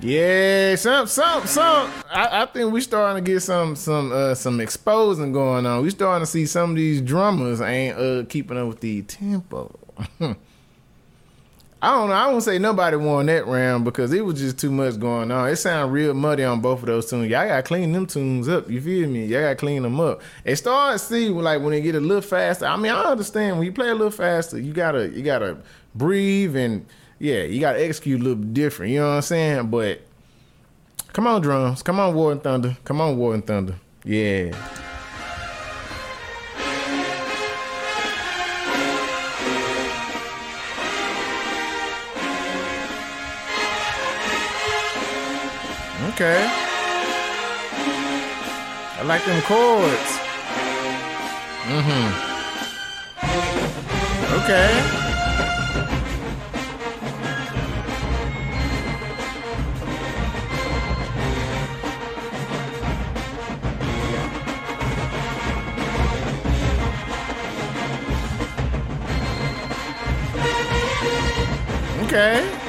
Yeah, 0.00 0.74
some, 0.74 1.06
some, 1.06 1.46
some. 1.46 1.90
I, 2.10 2.42
I 2.42 2.46
think 2.46 2.70
we 2.70 2.82
starting 2.82 3.24
to 3.24 3.30
get 3.32 3.40
some, 3.40 3.76
some, 3.76 4.12
uh, 4.12 4.34
some 4.34 4.60
exposing 4.60 5.32
going 5.32 5.64
on. 5.64 5.82
We 5.82 5.88
starting 5.88 6.26
to 6.26 6.30
see 6.30 6.44
some 6.44 6.70
of 6.70 6.76
these 6.76 7.00
drummers 7.00 7.62
ain't 7.62 7.96
uh 7.96 8.24
keeping 8.28 8.58
up 8.58 8.68
with 8.68 8.80
the 8.80 9.00
tempo. 9.02 9.74
I 11.82 11.90
don't 11.90 12.10
know. 12.10 12.14
I 12.14 12.28
won't 12.28 12.44
say 12.44 12.60
nobody 12.60 12.96
won 12.96 13.26
that 13.26 13.44
round 13.44 13.84
because 13.84 14.12
it 14.12 14.24
was 14.24 14.38
just 14.38 14.56
too 14.56 14.70
much 14.70 15.00
going 15.00 15.32
on. 15.32 15.48
It 15.48 15.56
sounded 15.56 15.92
real 15.92 16.14
muddy 16.14 16.44
on 16.44 16.60
both 16.60 16.78
of 16.78 16.86
those 16.86 17.10
tunes. 17.10 17.28
Y'all 17.28 17.44
gotta 17.48 17.64
clean 17.64 17.90
them 17.90 18.06
tunes 18.06 18.48
up. 18.48 18.70
You 18.70 18.80
feel 18.80 19.08
me? 19.08 19.26
Y'all 19.26 19.42
gotta 19.42 19.56
clean 19.56 19.82
them 19.82 19.98
up. 19.98 20.22
It 20.44 20.54
started 20.54 21.00
to 21.00 21.04
see 21.04 21.28
like 21.30 21.60
when 21.60 21.72
they 21.72 21.80
get 21.80 21.96
a 21.96 22.00
little 22.00 22.22
faster. 22.22 22.66
I 22.66 22.76
mean, 22.76 22.92
I 22.92 23.02
understand 23.02 23.58
when 23.58 23.66
you 23.66 23.72
play 23.72 23.88
a 23.88 23.94
little 23.94 24.12
faster, 24.12 24.60
you 24.60 24.72
gotta 24.72 25.08
you 25.08 25.22
gotta 25.22 25.56
breathe 25.92 26.54
and 26.54 26.86
yeah, 27.18 27.42
you 27.42 27.58
gotta 27.58 27.84
execute 27.84 28.20
a 28.20 28.22
little 28.22 28.44
different. 28.44 28.92
You 28.92 29.00
know 29.00 29.08
what 29.08 29.16
I'm 29.16 29.22
saying? 29.22 29.66
But 29.66 30.02
come 31.12 31.26
on, 31.26 31.40
drums. 31.40 31.82
Come 31.82 31.98
on, 31.98 32.14
War 32.14 32.30
and 32.30 32.40
Thunder. 32.40 32.76
Come 32.84 33.00
on, 33.00 33.16
War 33.16 33.34
and 33.34 33.44
Thunder. 33.44 33.74
Yeah. 34.04 34.54
Okay. 46.12 46.44
I 48.98 49.02
like 49.04 49.24
them 49.24 49.42
chords. 49.42 50.18
Mm-hmm. 51.64 52.32
Okay. 54.44 55.02
Okay. 72.04 72.61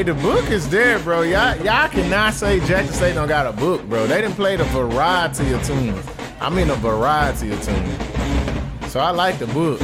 Hey, 0.00 0.04
the 0.04 0.14
book 0.14 0.50
is 0.50 0.66
there, 0.70 0.98
bro. 0.98 1.20
Y'all, 1.20 1.54
y'all 1.58 1.86
cannot 1.86 2.32
say 2.32 2.58
Jackson 2.60 2.94
State 2.94 3.16
don't 3.16 3.28
got 3.28 3.46
a 3.46 3.52
book, 3.52 3.82
bro. 3.82 4.06
They 4.06 4.22
didn't 4.22 4.34
play 4.34 4.54
a 4.54 4.64
variety 4.64 5.52
of 5.52 5.62
tunes. 5.62 6.06
I 6.40 6.48
mean, 6.48 6.70
a 6.70 6.74
variety 6.76 7.52
of 7.52 7.62
tunes. 7.62 8.90
So 8.90 8.98
I 8.98 9.10
like 9.10 9.38
the 9.38 9.46
book. 9.48 9.78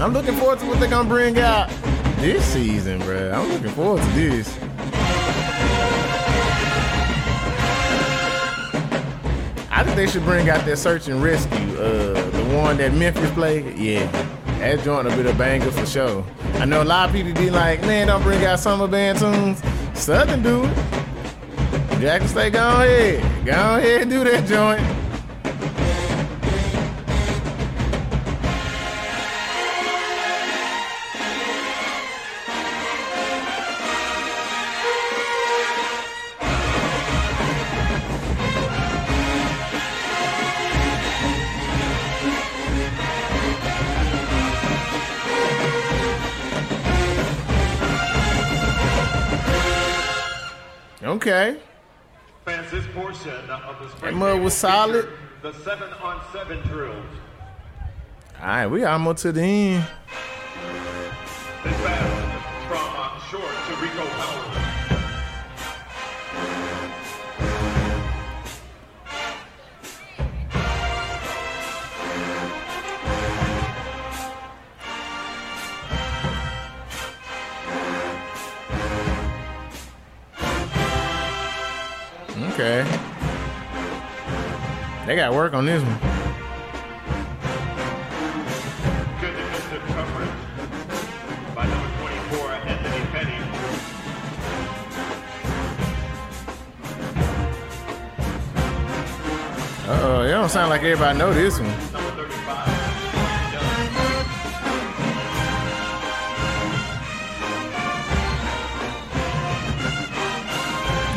I'm 0.00 0.14
looking 0.14 0.34
forward 0.36 0.60
to 0.60 0.64
what 0.64 0.80
they're 0.80 0.88
gonna 0.88 1.06
bring 1.06 1.38
out 1.38 1.68
this 2.20 2.42
season, 2.42 3.00
bro. 3.00 3.32
I'm 3.32 3.52
looking 3.52 3.68
forward 3.68 4.00
to 4.02 4.08
this. 4.12 4.48
I 9.70 9.82
think 9.84 9.96
they 9.96 10.06
should 10.06 10.24
bring 10.24 10.48
out 10.48 10.64
their 10.64 10.74
search 10.74 11.08
and 11.08 11.22
rescue. 11.22 11.78
Uh, 11.78 12.14
the 12.30 12.56
one 12.56 12.78
that 12.78 12.94
Memphis 12.94 13.30
played. 13.32 13.76
Yeah, 13.76 14.10
that 14.66 14.84
joint 14.84 15.06
a 15.06 15.10
bit 15.16 15.26
of 15.26 15.38
banger 15.38 15.70
for 15.70 15.86
sure. 15.86 16.24
I 16.54 16.64
know 16.64 16.82
a 16.82 16.84
lot 16.84 17.08
of 17.08 17.14
people 17.14 17.32
be 17.34 17.50
like, 17.50 17.80
man, 17.82 18.08
don't 18.08 18.22
bring 18.22 18.44
out 18.44 18.58
summer 18.58 18.88
band 18.88 19.18
tunes. 19.18 19.62
Southern 19.94 20.42
do 20.42 20.64
it. 20.64 20.74
Jackson 22.00 22.28
State, 22.28 22.52
go 22.52 22.68
ahead. 22.82 23.46
Go 23.46 23.52
ahead 23.52 24.02
and 24.02 24.10
do 24.10 24.24
that 24.24 24.46
joint. 24.46 24.95
Okay. 51.26 51.58
Fans, 52.44 52.70
this 52.70 52.86
portion 52.94 53.32
of 53.50 53.80
the 53.80 53.88
spring 53.96 54.16
mud 54.16 54.40
was 54.42 54.54
solid. 54.54 55.08
The 55.42 55.52
seven 55.54 55.92
on 55.94 56.22
seven 56.32 56.60
drills. 56.68 57.04
All 58.40 58.46
right, 58.46 58.66
we 58.68 58.84
almost 58.84 59.22
to 59.22 59.32
the 59.32 59.42
end. 59.42 59.86
Okay. 82.58 82.84
They 85.04 85.14
got 85.14 85.34
work 85.34 85.52
on 85.52 85.66
this 85.66 85.82
one. 85.82 85.98
Good 89.20 89.36
defensive 89.36 89.82
coverage 89.88 90.30
by 91.54 91.66
number 91.66 91.88
24, 92.00 92.52
Anthony 92.52 93.04
Penny. 93.12 93.36
Uh 99.86 100.00
oh, 100.00 100.22
it 100.22 100.30
don't 100.30 100.48
sound 100.48 100.70
like 100.70 100.80
everybody 100.80 101.18
know 101.18 101.34
this 101.34 101.60
one. 101.60 101.95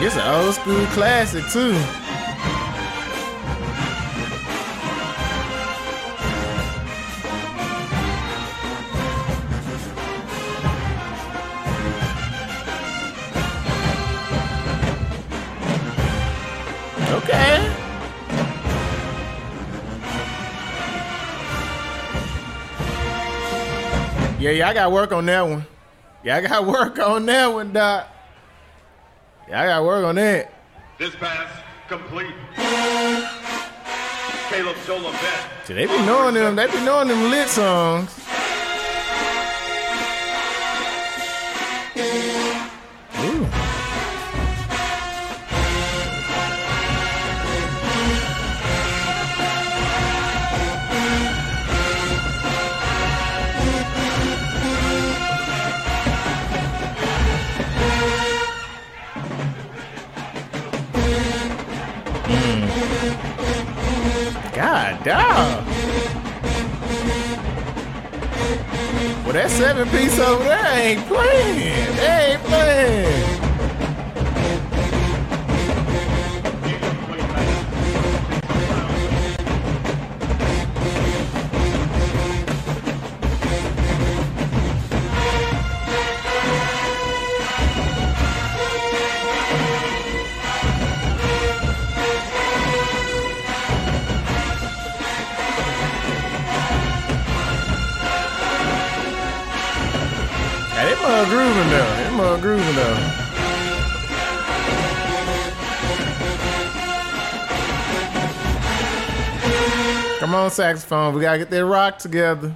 It's 0.02 0.16
an 0.16 0.22
old 0.34 0.56
school 0.56 0.86
classic 0.88 1.44
too. 1.52 1.76
Okay. 17.12 17.76
Yeah, 24.40 24.70
I 24.70 24.74
got 24.74 24.94
work 24.94 25.12
on 25.12 25.26
that 25.26 25.42
one. 25.42 25.66
Yeah, 26.24 26.38
I 26.38 26.42
got 26.42 26.66
work 26.66 26.98
on 27.00 27.26
that 27.26 27.48
one, 27.48 27.74
Doc. 27.74 28.08
Yeah, 29.50 29.62
I 29.62 29.66
got 29.66 29.84
work 29.84 30.06
on 30.06 30.16
that. 30.16 30.54
This 31.00 31.16
pass 31.16 31.50
complete. 31.88 32.36
Caleb 34.50 34.76
Jolivet. 34.86 35.66
See, 35.66 35.74
they 35.74 35.88
be 35.88 35.98
knowing 36.06 36.36
them. 36.36 36.56
They 36.56 36.68
be 36.68 36.80
knowing 36.86 37.08
them 37.08 37.32
lit 37.32 37.48
songs. 37.48 38.19
God 64.60 65.02
damn. 65.06 65.66
Well, 69.24 69.32
that 69.32 69.50
seven 69.52 69.88
piece 69.88 70.20
over 70.20 70.44
there 70.44 70.80
ain't 70.80 71.08
playing. 71.08 71.96
They 71.96 72.34
ain't 72.34 72.44
playing. 72.44 73.29
Though. 102.30 102.42
Grooving 102.42 102.76
though. 102.76 102.96
Come 110.20 110.36
on, 110.36 110.52
saxophone. 110.52 111.16
We 111.16 111.22
gotta 111.22 111.40
get 111.40 111.50
that 111.50 111.66
rock 111.66 111.98
together. 111.98 112.56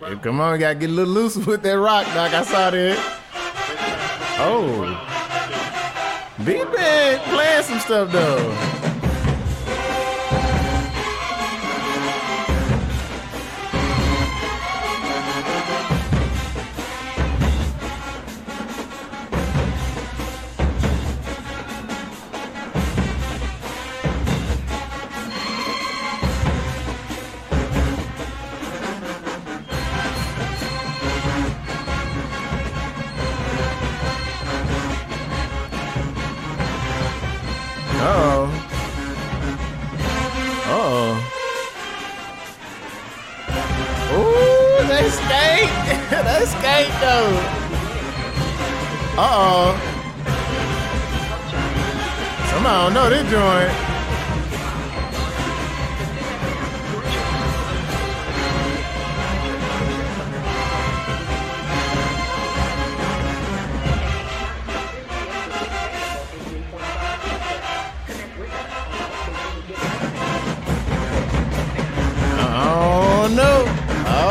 Hey, 0.00 0.16
come 0.16 0.40
on, 0.40 0.52
we 0.52 0.58
gotta 0.58 0.74
get 0.74 0.90
a 0.90 0.92
little 0.92 1.12
loose 1.12 1.36
with 1.46 1.62
that 1.62 1.78
rock, 1.78 2.04
Doc. 2.06 2.32
I 2.32 2.44
saw 2.44 2.70
that. 2.70 3.20
Oh. 4.38 5.10
B 6.44 6.44
been 6.44 7.18
playing 7.20 7.62
some 7.62 7.78
stuff 7.80 8.12
though. 8.12 8.83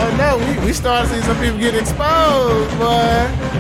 Oh 0.06 0.16
no. 0.18 0.38
We, 0.38 0.66
we 0.66 0.74
start 0.74 1.08
seeing 1.08 1.22
some 1.22 1.40
people 1.40 1.60
get 1.60 1.76
exposed, 1.76 2.78
boy. 2.78 3.54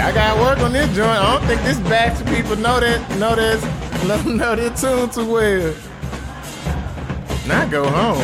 I 0.00 0.10
got 0.14 0.38
work 0.40 0.58
on 0.60 0.72
this 0.72 0.88
joint. 0.96 1.10
I 1.10 1.38
don't 1.38 1.46
think 1.46 1.60
this 1.62 1.78
batch 1.80 2.18
of 2.18 2.26
people 2.28 2.56
know 2.56 2.80
that 2.80 3.18
know 3.18 3.36
this 3.36 3.62
know, 4.26 4.56
this 4.56 4.80
tune 4.80 5.10
too 5.10 5.30
well. 5.30 5.74
Now 7.46 7.66
go 7.68 7.86
home. 7.86 8.18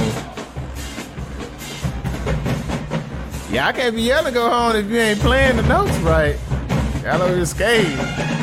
Yeah, 3.53 3.69
I 3.69 3.73
can't 3.73 3.95
be 3.95 4.03
yelling 4.03 4.33
go 4.33 4.49
home 4.49 4.77
if 4.77 4.91
you 4.91 4.97
ain't 4.97 5.21
playing 5.21 5.57
the 5.57 5.63
notes 5.65 5.97
right. 5.99 6.39
Y'all 7.05 7.21
over 7.21 7.37
here 7.37 8.38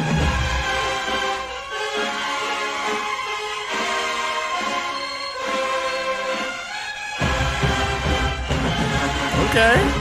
Okay. 9.56 9.95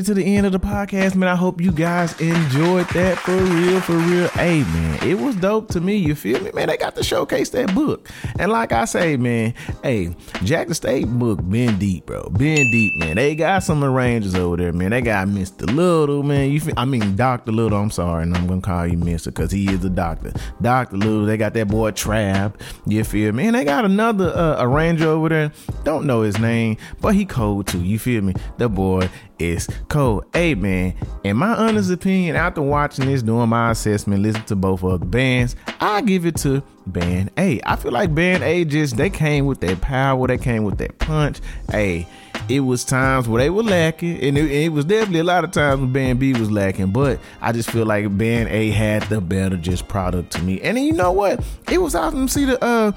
It 0.00 0.06
to 0.06 0.14
the 0.14 0.24
end 0.24 0.46
of 0.46 0.52
the 0.52 0.58
podcast, 0.58 1.14
man. 1.14 1.28
I 1.28 1.36
hope 1.36 1.60
you 1.60 1.70
guys 1.70 2.18
enjoyed 2.20 2.88
that 2.88 3.18
for 3.18 3.36
real, 3.36 3.80
for 3.80 3.96
real. 3.96 4.28
Hey, 4.28 4.60
man, 4.60 5.06
it 5.06 5.18
was 5.18 5.36
dope 5.36 5.68
to 5.68 5.80
me. 5.80 5.96
You 5.96 6.14
feel 6.14 6.40
me, 6.42 6.50
man? 6.52 6.68
They 6.68 6.76
got 6.76 6.96
to 6.96 7.04
showcase 7.04 7.50
that 7.50 7.74
book, 7.74 8.08
and 8.38 8.50
like 8.50 8.72
I 8.72 8.86
say, 8.86 9.16
man, 9.16 9.54
hey, 9.82 10.16
Jackson 10.42 10.74
State 10.74 11.06
book 11.06 11.38
been 11.48 11.78
deep, 11.78 12.06
bro. 12.06 12.28
Been 12.30 12.70
deep, 12.70 12.96
man. 12.96 13.16
They 13.16 13.34
got 13.34 13.62
some 13.62 13.84
arrangers 13.84 14.34
over 14.34 14.56
there, 14.56 14.72
man. 14.72 14.90
They 14.90 15.02
got 15.02 15.28
Mister 15.28 15.66
Little, 15.66 16.22
man. 16.22 16.50
You, 16.50 16.60
feel, 16.60 16.74
I 16.76 16.86
mean 16.86 17.14
Doctor 17.14 17.52
Little. 17.52 17.78
I'm 17.78 17.90
sorry, 17.90 18.22
and 18.22 18.34
I'm 18.34 18.46
gonna 18.46 18.60
call 18.60 18.86
you 18.86 18.96
Mister 18.96 19.30
because 19.30 19.52
he 19.52 19.70
is 19.70 19.84
a 19.84 19.90
doctor. 19.90 20.32
Doctor 20.62 20.96
Little. 20.96 21.26
They 21.26 21.36
got 21.36 21.52
that 21.54 21.68
boy 21.68 21.90
Trap. 21.90 22.60
You 22.86 23.04
feel 23.04 23.32
me? 23.32 23.46
And 23.46 23.54
they 23.54 23.64
got 23.64 23.84
another 23.84 24.32
uh, 24.34 24.62
arranger 24.62 25.08
over 25.08 25.28
there. 25.28 25.52
Don't 25.84 26.06
know 26.06 26.22
his 26.22 26.38
name, 26.38 26.78
but 27.00 27.14
he 27.14 27.26
cold 27.26 27.66
too. 27.66 27.82
You 27.82 27.98
feel 27.98 28.22
me? 28.22 28.34
The 28.56 28.68
boy 28.68 29.10
is 29.40 29.68
cold. 29.88 30.24
Hey 30.32 30.54
man, 30.54 30.94
in 31.24 31.36
my 31.36 31.54
honest 31.54 31.90
opinion, 31.90 32.36
after 32.36 32.62
watching 32.62 33.06
this, 33.06 33.22
doing 33.22 33.48
my 33.48 33.70
assessment, 33.70 34.22
listening 34.22 34.44
to 34.44 34.56
both 34.56 34.82
of 34.82 35.00
the 35.00 35.06
bands, 35.06 35.56
I 35.80 36.00
give 36.02 36.26
it 36.26 36.36
to 36.38 36.62
Band 36.86 37.30
A. 37.36 37.60
I 37.64 37.76
feel 37.76 37.92
like 37.92 38.14
Band 38.14 38.42
A 38.42 38.64
just 38.64 38.96
they 38.96 39.10
came 39.10 39.46
with 39.46 39.60
that 39.60 39.80
power, 39.80 40.26
they 40.26 40.38
came 40.38 40.64
with 40.64 40.78
that 40.78 40.98
punch. 40.98 41.40
Hey, 41.70 42.06
it 42.48 42.60
was 42.60 42.84
times 42.84 43.28
where 43.28 43.42
they 43.42 43.50
were 43.50 43.62
lacking, 43.62 44.20
and 44.20 44.36
it, 44.36 44.50
it 44.50 44.72
was 44.72 44.84
definitely 44.84 45.20
a 45.20 45.24
lot 45.24 45.44
of 45.44 45.52
times 45.52 45.80
when 45.80 45.92
Band 45.92 46.18
B 46.18 46.32
was 46.32 46.50
lacking. 46.50 46.90
But 46.90 47.20
I 47.40 47.52
just 47.52 47.70
feel 47.70 47.86
like 47.86 48.16
Band 48.16 48.48
A 48.48 48.70
had 48.70 49.02
the 49.04 49.20
better 49.20 49.56
just 49.56 49.88
product 49.88 50.32
to 50.32 50.42
me. 50.42 50.60
And 50.60 50.78
you 50.78 50.92
know 50.92 51.12
what? 51.12 51.44
It 51.70 51.80
was 51.80 51.94
awesome 51.94 52.26
to 52.26 52.32
see 52.32 52.44
the 52.44 52.62
uh 52.62 52.92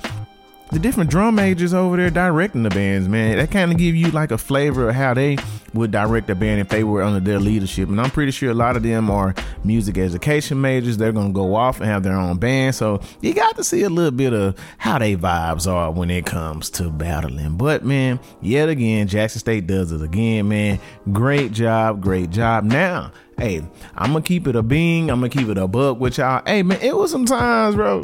the 0.74 0.80
different 0.80 1.12
drum 1.12 1.36
majors 1.36 1.72
over 1.72 1.96
there 1.98 2.10
directing 2.10 2.64
the 2.64 2.70
bands, 2.72 3.08
man. 3.08 3.38
That 3.38 3.52
kind 3.52 3.72
of 3.72 3.78
give 3.78 3.96
you 3.96 4.10
like 4.10 4.32
a 4.32 4.40
flavor 4.40 4.90
of 4.90 4.96
how 4.96 5.14
they 5.14 5.38
would 5.76 5.92
direct 5.92 6.32
a 6.32 6.36
band 6.36 6.62
if 6.62 6.70
they 6.70 6.84
were 6.84 7.04
under 7.04 7.20
their 7.20 7.40
leadership. 7.40 7.90
And 7.90 8.02
I'm 8.02 8.10
pretty 8.10 8.32
sure 8.32 8.50
a 8.50 8.56
lot 8.56 8.76
of 8.76 8.82
them 8.82 9.12
are 9.12 9.36
music 9.64 10.00
education 10.00 10.60
majors. 10.60 10.98
They're 10.98 11.12
gonna 11.12 11.32
go 11.32 11.54
off 11.54 11.80
and 11.80 11.86
have 11.86 12.02
their 12.02 12.16
own 12.16 12.38
band, 12.38 12.74
so 12.74 13.02
you 13.22 13.36
got 13.36 13.56
to 13.58 13.64
see 13.64 13.84
a 13.84 13.90
little 13.90 14.12
bit 14.12 14.34
of 14.34 14.58
how 14.80 14.98
they 14.98 15.16
vibes 15.16 15.72
are 15.72 15.92
when 15.92 16.10
it 16.10 16.26
comes 16.26 16.72
to 16.72 16.90
battling. 16.90 17.56
But 17.56 17.86
man, 17.86 18.20
yet 18.42 18.68
again, 18.68 19.08
Jackson 19.08 19.40
State 19.40 19.68
does 19.68 19.92
it 19.92 20.02
again, 20.02 20.48
man. 20.48 20.80
Great 21.12 21.52
job, 21.52 22.02
great 22.02 22.32
job. 22.32 22.64
Now. 22.64 23.12
Hey, 23.36 23.64
I'm 23.96 24.14
gonna 24.14 24.22
keep 24.22 24.48
it 24.48 24.56
a 24.56 24.62
being. 24.62 25.10
I'm 25.10 25.20
gonna 25.20 25.30
keep 25.30 25.48
it 25.48 25.58
a 25.58 25.68
buck 25.68 26.00
with 26.00 26.20
y'all. 26.20 26.44
Hey 26.46 26.62
man, 26.62 26.80
it 26.82 26.96
was 26.96 27.10
some 27.10 27.26
times, 27.26 27.76
bro 27.76 28.04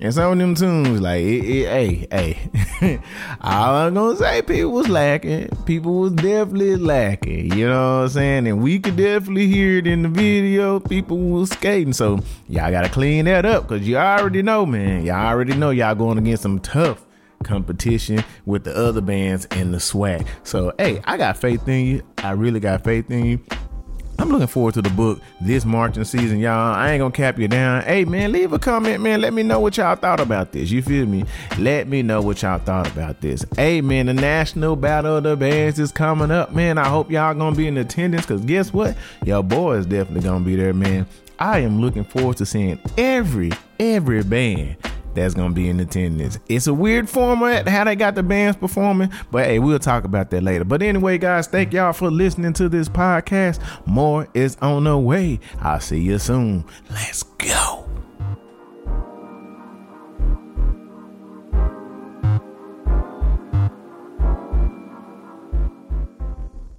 and 0.00 0.14
some 0.14 0.32
of 0.32 0.38
them 0.38 0.54
tunes, 0.54 1.00
like, 1.00 1.20
it, 1.20 1.44
it, 1.44 1.68
hey, 1.68 2.08
hey, 2.80 3.00
all 3.42 3.74
I'm 3.76 3.94
gonna 3.94 4.16
say, 4.16 4.40
people 4.40 4.72
was 4.72 4.88
lacking. 4.88 5.48
People 5.66 6.00
was 6.00 6.12
definitely 6.12 6.76
lacking. 6.76 7.52
You 7.52 7.68
know 7.68 7.98
what 7.98 8.02
I'm 8.04 8.08
saying? 8.08 8.46
And 8.46 8.62
we 8.62 8.78
could 8.78 8.96
definitely 8.96 9.46
hear 9.46 9.78
it 9.78 9.86
in 9.86 10.02
the 10.02 10.08
video. 10.08 10.80
People 10.80 11.18
was 11.18 11.50
skating. 11.50 11.92
So 11.92 12.20
y'all 12.48 12.70
gotta 12.70 12.88
clean 12.88 13.26
that 13.26 13.44
up 13.44 13.68
because 13.68 13.86
you 13.86 13.98
already 13.98 14.40
know, 14.40 14.64
man. 14.64 15.04
Y'all 15.04 15.26
already 15.26 15.54
know 15.54 15.68
y'all 15.68 15.94
going 15.94 16.16
against 16.16 16.44
some 16.44 16.60
tough 16.60 17.04
competition 17.44 18.24
with 18.46 18.64
the 18.64 18.74
other 18.74 19.00
bands 19.00 19.46
in 19.52 19.72
the 19.72 19.78
SWAC. 19.78 20.26
So, 20.44 20.72
hey, 20.78 21.02
I 21.04 21.16
got 21.18 21.36
faith 21.36 21.66
in 21.68 21.86
you. 21.86 22.02
I 22.18 22.32
really 22.32 22.60
got 22.60 22.84
faith 22.84 23.10
in 23.10 23.26
you. 23.26 23.40
I'm 24.20 24.28
looking 24.28 24.48
forward 24.48 24.74
to 24.74 24.82
the 24.82 24.90
book 24.90 25.22
this 25.40 25.64
marching 25.64 26.04
season, 26.04 26.40
y'all. 26.40 26.74
I 26.74 26.90
ain't 26.92 27.00
gonna 27.00 27.10
cap 27.10 27.38
you 27.38 27.48
down. 27.48 27.82
Hey, 27.84 28.04
man, 28.04 28.32
leave 28.32 28.52
a 28.52 28.58
comment, 28.58 29.02
man. 29.02 29.22
Let 29.22 29.32
me 29.32 29.42
know 29.42 29.60
what 29.60 29.78
y'all 29.78 29.96
thought 29.96 30.20
about 30.20 30.52
this. 30.52 30.70
You 30.70 30.82
feel 30.82 31.06
me? 31.06 31.24
Let 31.58 31.88
me 31.88 32.02
know 32.02 32.20
what 32.20 32.42
y'all 32.42 32.58
thought 32.58 32.86
about 32.86 33.22
this. 33.22 33.46
Hey, 33.56 33.80
man, 33.80 34.06
the 34.06 34.12
National 34.12 34.76
Battle 34.76 35.16
of 35.16 35.22
the 35.22 35.38
Bands 35.38 35.78
is 35.78 35.90
coming 35.90 36.30
up, 36.30 36.54
man. 36.54 36.76
I 36.76 36.86
hope 36.86 37.10
y'all 37.10 37.32
gonna 37.32 37.56
be 37.56 37.66
in 37.66 37.78
attendance 37.78 38.26
because 38.26 38.44
guess 38.44 38.74
what? 38.74 38.94
Your 39.24 39.42
boy 39.42 39.78
is 39.78 39.86
definitely 39.86 40.28
gonna 40.28 40.44
be 40.44 40.54
there, 40.54 40.74
man. 40.74 41.06
I 41.38 41.60
am 41.60 41.80
looking 41.80 42.04
forward 42.04 42.36
to 42.36 42.46
seeing 42.46 42.78
every, 42.98 43.52
every 43.78 44.22
band 44.22 44.76
that's 45.14 45.34
gonna 45.34 45.54
be 45.54 45.68
in 45.68 45.80
attendance. 45.80 46.38
It's 46.48 46.66
a 46.66 46.74
weird 46.74 47.08
format 47.08 47.68
how 47.68 47.84
they 47.84 47.96
got 47.96 48.14
the 48.14 48.22
bands 48.22 48.56
performing, 48.56 49.10
but 49.30 49.46
hey, 49.46 49.58
we'll 49.58 49.78
talk 49.78 50.04
about 50.04 50.30
that 50.30 50.42
later. 50.42 50.64
But 50.64 50.82
anyway, 50.82 51.18
guys, 51.18 51.46
thank 51.46 51.72
y'all 51.72 51.92
for 51.92 52.10
listening 52.10 52.52
to 52.54 52.68
this 52.68 52.88
podcast. 52.88 53.60
More 53.86 54.28
is 54.34 54.56
on 54.62 54.84
the 54.84 54.98
way. 54.98 55.40
I'll 55.60 55.80
see 55.80 56.00
you 56.00 56.18
soon. 56.18 56.64
Let's 56.90 57.22
go. 57.22 57.79